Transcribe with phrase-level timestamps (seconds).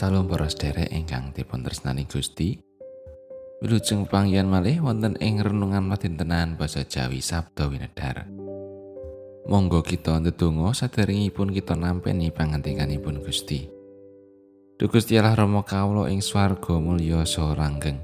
[0.00, 2.56] Salam para sedherek ingkang dipun tresnani Gusti.
[3.60, 8.24] Wilujeng panggihan malih wonten ing renungan madintenan basa Jawi Sabda Winedhar.
[9.44, 13.68] Monggo kita ndedonga saderengipun kita nampi pangantikanipun Gusti.
[14.80, 18.00] Duh Gusti Allah Rama kawula ing swarga mulya saha langgeng.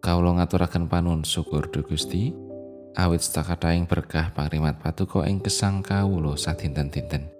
[0.00, 2.32] Kawula ngaturaken panuwun syukur Duh Gusti
[2.96, 7.39] awit stakataing berkah pangrimat patuko ing gesang kawula sadinten-dinten.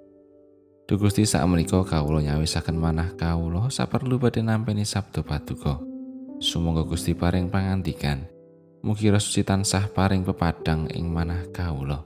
[0.90, 5.78] Duh Gusti sak menika kawula nyawisaken manah kawula saperlu badhe nampi sabda paduka.
[6.42, 8.26] Sumangga Gusti paring pangantikan.
[8.82, 12.02] Mugi rasuci tansah paring pepadang ing manah kawula.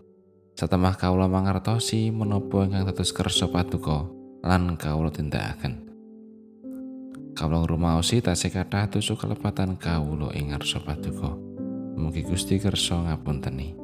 [0.53, 4.05] Satemah kawula mangertosi menapa ingkang dados kersa paduka
[4.45, 5.89] lan kawula tindakaken.
[7.33, 11.33] Kawula ngrumaosi tasih kathah tusuk kelepatan kawula ing ngarsa paduka.
[11.97, 13.81] Mugi Gusti kersa ngapunteni.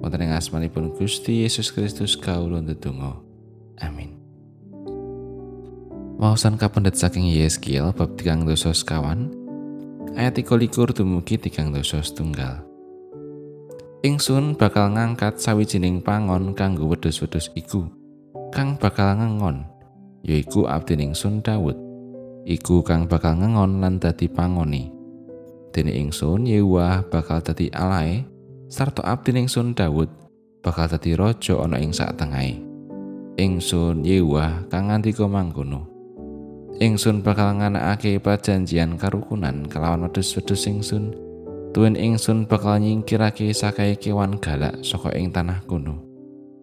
[0.00, 3.33] Wonten ing asmanipun Gusti Yesus Kristus kawula ndedonga.
[6.24, 9.28] Wawasan kapendet saking Yeskiel bab tigang dosa sekawan
[10.16, 12.64] ayat 23 dumugi tigang dosa setunggal.
[14.00, 17.92] Ingsun bakal ngangkat sawijining pangon kanggo wedhus-wedhus iku.
[18.56, 19.68] Kang bakal ngengon
[20.24, 21.76] yaiku abdi ingsun Daud
[22.48, 24.88] iku kang bakal ngengon lan dadi pangoni.
[25.76, 28.24] Dene ingsun Yehuwa bakal dadi alae
[28.72, 30.08] sarta abdi ingsun Daud
[30.64, 32.64] bakal dadi raja ana ing sak tengahe.
[33.36, 35.92] Ingsun Yehuwa kang ngandika mangkono
[36.82, 41.14] ingsun bakal nganakake perjanjian karukunan kelawan wedhus-wedhus ingsun.
[41.74, 46.02] Tuwin ingsun bakal nyingkirake sakae kewan galak saka ing tanah kuno.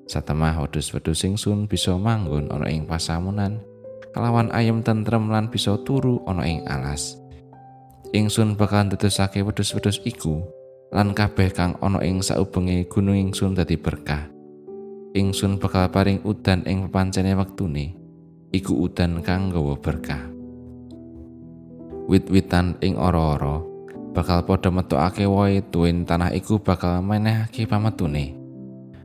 [0.07, 3.63] Satemah wedhus-wedhus ingsun bisa manggon ana ing pasamunan
[4.11, 7.15] kelawan ayem tentrem lan bisa turu ana ing alas.
[8.11, 10.43] Ingsun bakal ndedosake wedhus-wedhus iku
[10.91, 14.27] lan kabeh kang ana ing saubenge gunung ingsun dadi berkah.
[15.15, 18.00] Ingsun bakal paring udan ing pepancene wektune
[18.51, 20.27] iku udan kang gawa berkah.
[22.11, 23.63] Wit-witan ing ora-ora
[24.11, 28.35] bakal padha metokake wohe tuwin tanah iku bakal menehake pametune.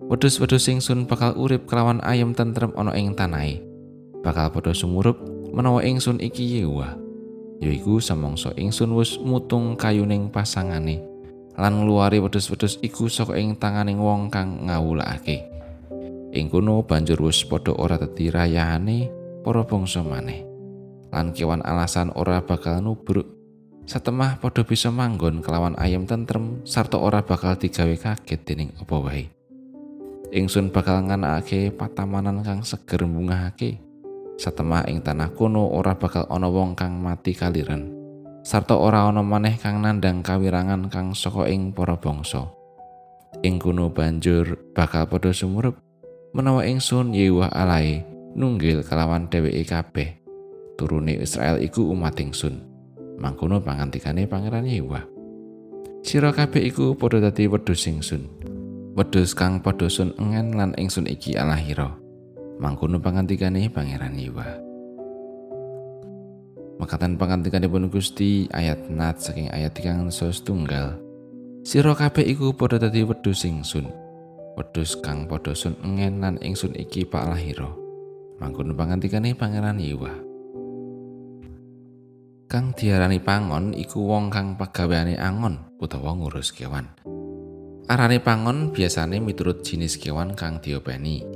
[0.06, 3.62] Wedhus-wedhus ingsun bakal urip kelawan ayam tentrem ana ing tanahe.
[4.26, 5.22] Bakal padha sumurup
[5.54, 6.98] menawa ingsun iki yewa.
[7.62, 11.00] Yaiku samangsa ingsun wis mutung kayuning pasangane
[11.56, 15.46] lan ngluwari wedhus-wedhus iku saka ing tanganing wong kang ngawulake.
[16.36, 19.15] Ing kono banjur wis padha ora dadi rayane
[19.46, 20.42] para bangsa maneh.
[21.14, 23.30] Lan kewan alasan ora bakal nubruk.
[23.86, 29.30] Satemah padha bisa manggon kelawan ayam tentrem sarta ora bakal digawe kaget dening apa wae.
[30.34, 33.78] Ingsun bakal nganakake patamanan kang seger mbungahake.
[34.34, 37.94] Satemah ing tanah kuno ora bakal ana wong kang mati kaliren.
[38.42, 42.50] Sarta ora ana maneh kang nandang kawirangan kang saka ing para bangsa.
[43.46, 45.78] Ing kuno banjur bakal padha sumurup
[46.34, 50.08] menawa ingsun Yehuwa alae nunggil kelawan dheweke kabeh.
[50.76, 52.60] Turune Israel iku umat ingsun.
[53.16, 55.00] Mangkono pangantikane Pangeran Yehuwa.
[56.04, 58.28] Sira kabeh iku padha dadi wedhus ingsun.
[58.92, 61.96] Wedhus kang padha sun engen lan ingsun iki Allahira.
[62.60, 64.44] Mangkono pangantikane Pangeran Yehuwa.
[66.76, 70.12] Makatan pangantikanipun Gusti ayat nat saking ayat kang
[70.44, 71.00] tunggal.
[71.64, 73.88] Sira kabeh iku padha dadi wedhus ingsun.
[74.60, 77.85] Wedhus kang padha sun engen lan ingsun iki Pak Lahira.
[78.36, 80.12] Mangkono pangantikane pangeran Yewa.
[82.46, 86.86] Kang diarani pangon iku wong kang pagaweane angon utawa ngurus kewan.
[87.90, 91.26] Arane pangon biasane miturut jenis kewan kang diopeni.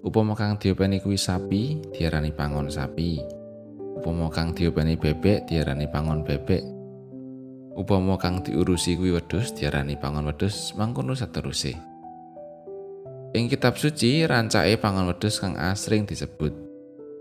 [0.00, 3.20] Upama kang diopeni kuwi sapi, diarani pangon sapi.
[4.00, 6.62] Upama kang diopeni bebek, diarani pangon bebek.
[7.76, 11.89] Upama kang diurusi kuwi wedhus, diarani pangon wedhus, mangkono saterusé.
[13.30, 16.50] Ing kitab suci rancake pangan wedhus kang asring disebut.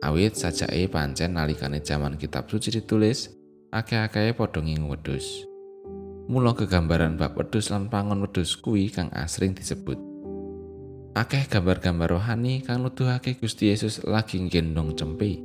[0.01, 3.29] Awit sajake pancen nalikane jaman kitab suci ditulis,
[3.69, 5.45] akeh-akehe padha ngingu wedhus.
[6.25, 10.01] Mula kegambaran bab wedhus lan pangon wedhus kuwi kang asring disebut.
[11.13, 15.37] Akeh gambar-gambar rohani kang nuduhake Gusti Yesus lagi nggendong cempe.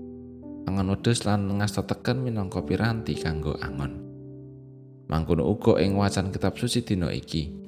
[0.64, 4.00] Pangon wedhus lan ngasta teken minangka piranti kanggo angon.
[5.12, 7.63] Mangkono uga ing wacan kitab suci dina iki.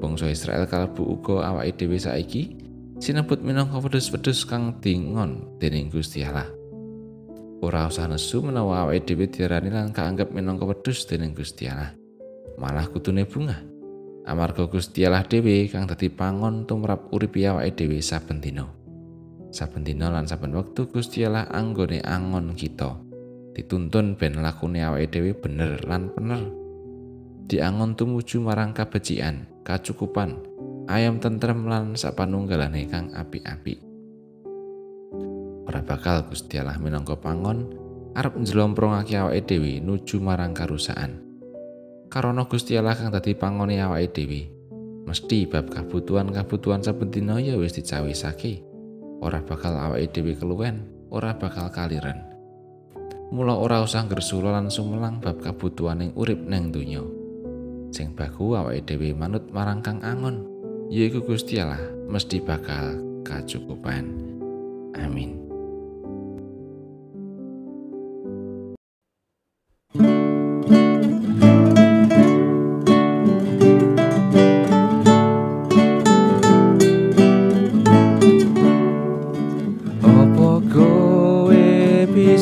[0.00, 2.56] Bangsa Israel kalebu uga awake dhewe saiki
[2.96, 6.48] sinebut minangka wedhus-wedhus kang dingon dening Gusti Allah.
[7.60, 11.92] Ora usah nesu menawa awake dhewe diarani lan kaanggep minangka wedhus dening Gusti Allah.
[12.56, 13.60] Malah kutune bunga.
[14.24, 18.64] Amarga Gusti Allah dhewe kang dadi pangon tumrap urip awake dhewe saben dina.
[19.52, 22.96] Saben dina lan saben wektu Gusti Allah anggone angon kita.
[23.52, 26.59] Dituntun ben lakune awake dhewe bener lan bener.
[27.50, 29.50] Diangon tumuju marang kabecikan.
[29.66, 30.38] kacukupan,
[30.86, 33.82] ayam tentrem lan sapanunggalane kang apik-apik.
[35.66, 37.70] Ora bakal Gusti Allah minangka pangon
[38.14, 41.22] arep njlomprongake awake dhewe nuju marang karusakan.
[42.06, 44.40] Karana Gusti Allah kang dadi pangone awake dhewe,
[45.10, 48.62] mesti bab kabutuhan-kabutuhan saben dina ya wis dicawisake.
[49.26, 52.30] Ora bakal awake dhewe keluwen, ora bakal kaliren.
[53.34, 57.19] Mula ora usah ngersula lan sumelang bab kabutuhaning urip neng donya.
[57.90, 60.46] Sing baku awake dhewe manut marang Kang Angon,
[60.88, 64.06] yaiku Gusti Allah mesti bakal kacukupan.
[64.94, 65.50] Amin.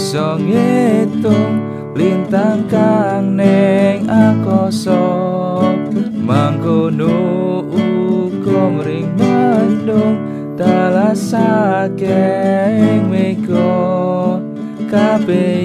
[0.09, 1.59] bisa ngitung
[1.93, 5.18] lintang kang neng akoso
[6.29, 7.17] mangkono
[7.73, 10.21] uga mring mandung
[10.61, 12.29] talasake
[13.09, 14.37] meko
[14.93, 15.57] kabeh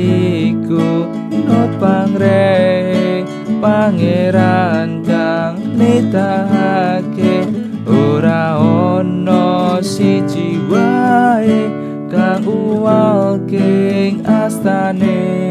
[0.48, 1.04] iku
[1.44, 3.28] not pangre
[3.60, 7.44] pangeran kang nitahake.
[7.84, 11.68] Ora ono siji wae
[12.08, 15.43] kang uwal king astane